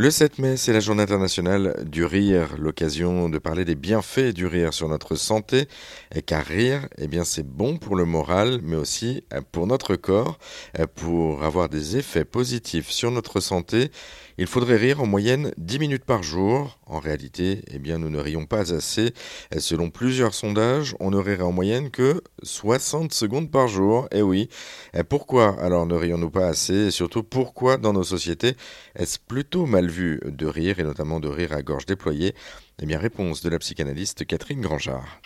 [0.00, 4.46] Le 7 mai, c'est la journée internationale du rire, l'occasion de parler des bienfaits du
[4.46, 5.66] rire sur notre santé,
[6.14, 10.38] et car rire, eh bien, c'est bon pour le moral, mais aussi pour notre corps,
[10.94, 13.90] pour avoir des effets positifs sur notre santé.
[14.40, 16.78] Il faudrait rire en moyenne 10 minutes par jour.
[16.86, 19.12] En réalité, eh bien, nous ne rions pas assez.
[19.58, 24.06] Selon plusieurs sondages, on ne rirait en moyenne que 60 secondes par jour.
[24.12, 24.48] Eh oui.
[25.08, 26.86] Pourquoi alors ne rions-nous pas assez?
[26.86, 28.54] Et surtout, pourquoi dans nos sociétés
[28.94, 32.34] est-ce plutôt mal vu de rire, et notamment de rire à gorge déployée
[32.82, 35.20] Eh bien, réponse de la psychanalyste Catherine Grangeard.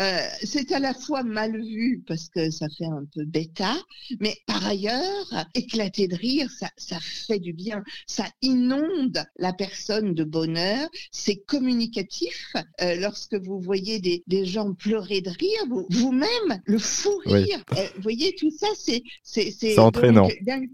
[0.00, 3.74] Euh, c'est à la fois mal vu parce que ça fait un peu bêta,
[4.20, 7.82] mais par ailleurs, éclater de rire, ça, ça fait du bien.
[8.06, 10.88] Ça inonde la personne de bonheur.
[11.12, 12.52] C'est communicatif.
[12.80, 17.86] Euh, lorsque vous voyez des, des, gens pleurer de rire, vous-même, le fou rire, euh,
[17.96, 20.28] vous voyez, tout ça, c'est c'est entraînant.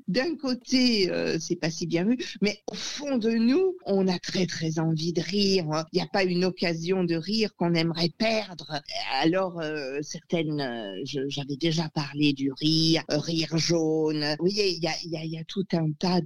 [0.08, 1.10] D'un côté,
[1.40, 5.12] c'est pas si bien vu, mais au fond de nous, on a très très envie
[5.12, 5.66] de rire.
[5.92, 8.82] Il n'y a pas une occasion de rire qu'on aimerait perdre
[9.20, 14.24] alors, euh, certaines, euh, j'avais déjà parlé du rire, euh, rire jaune.
[14.38, 16.20] Vous voyez, il y a, y, a, y a, tout un tas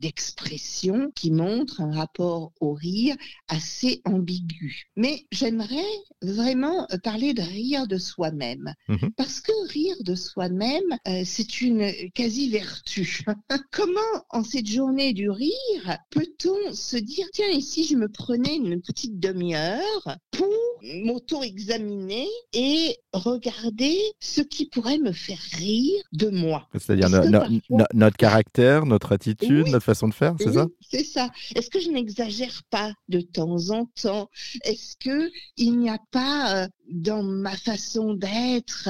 [0.00, 3.16] d'expressions qui montrent un rapport au rire
[3.48, 4.86] assez ambigu.
[4.96, 5.76] Mais j'aimerais
[6.22, 8.74] vraiment parler de rire de soi-même.
[8.88, 13.24] Mmh Parce que rire de soi-même, c'est une quasi-vertu.
[13.72, 18.80] Comment, en cette journée du rire, peut-on se dire, tiens, ici, je me prenais une
[18.80, 20.48] petite demi-heure pour
[20.82, 26.68] m'auto-examiner et regarder ce qui pourrait me faire rire de moi.
[26.72, 30.66] C'est-à-dire notre caractère, notre attitude, notre façon de faire, c'est ça?
[30.80, 31.30] C'est ça.
[31.54, 34.28] Est-ce que je n'exagère pas de temps en temps?
[34.64, 38.88] Est-ce que il n'y a pas euh, dans ma façon d'être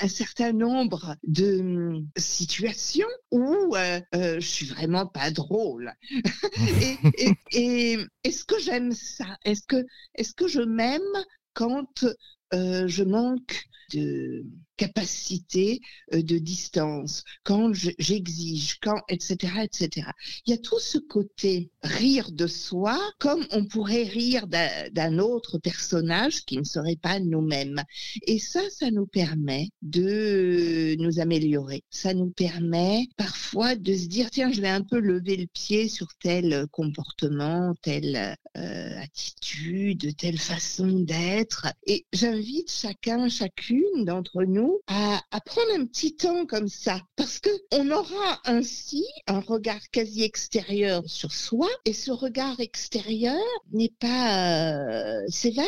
[0.00, 5.92] un certain nombre de hum, situations où euh, euh, je suis vraiment pas drôle.
[7.18, 9.36] Et, et est-ce que j'aime ça?
[9.44, 11.00] Est-ce que est-ce que je m'aime
[11.54, 12.04] quand
[12.54, 13.64] euh, je manque
[13.94, 14.44] de
[14.76, 15.80] capacité
[16.12, 20.08] euh, de distance, quand j'exige, quand etc etc.
[20.46, 25.58] Il y a tout ce côté rire de soi, comme on pourrait rire d'un autre
[25.58, 27.82] personnage qui ne serait pas nous-mêmes.
[28.26, 31.84] Et ça, ça nous permet de nous améliorer.
[31.90, 35.88] Ça nous permet parfois de se dire tiens, je vais un peu lever le pied
[35.88, 41.66] sur tel comportement, telle euh, attitude, telle façon d'être.
[41.86, 42.06] Et
[42.42, 47.90] j'invite chacun, chacune d'entre nous à, prendre un petit temps comme ça, parce que on
[47.90, 53.36] aura ainsi un regard quasi extérieur sur soi, et ce regard extérieur
[53.72, 55.66] n'est pas euh, sévère.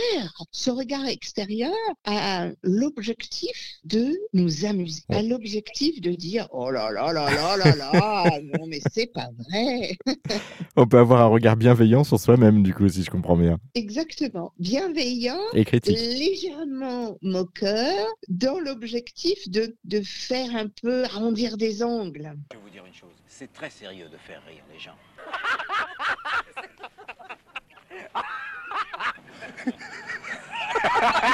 [0.51, 1.73] Ce regard extérieur
[2.05, 7.77] a l'objectif de nous amuser, a l'objectif de dire oh là là là là là
[7.77, 9.97] là, non mais c'est pas vrai.
[10.77, 13.59] on peut avoir un regard bienveillant sur soi-même, du coup, si je comprends bien.
[13.75, 21.56] Exactement, bienveillant, et critique, légèrement moqueur, dans l'objectif objectif de, de faire un peu arrondir
[21.56, 22.34] des angles.
[22.52, 24.97] Je vais vous dire une chose, c'est très sérieux de faire rire les gens.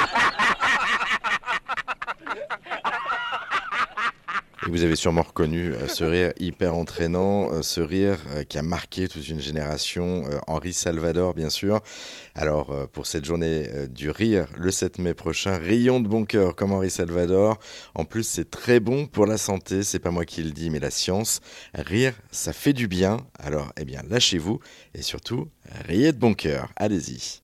[4.71, 8.61] vous avez sûrement reconnu euh, ce rire hyper entraînant, euh, ce rire euh, qui a
[8.61, 11.81] marqué toute une génération, Henri Salvador bien sûr.
[12.35, 16.71] Alors pour cette journée du rire, le 7 mai prochain, rions de bon cœur comme
[16.71, 17.59] Henri Salvador.
[17.95, 20.79] En plus c'est très bon pour la santé, c'est pas moi qui le dis mais
[20.79, 21.41] la science.
[21.73, 23.17] Rire, ça fait du bien.
[23.39, 24.59] Alors eh bien lâchez-vous
[24.95, 25.49] et surtout
[25.85, 26.69] riez de bon cœur.
[26.77, 27.39] Allez-y.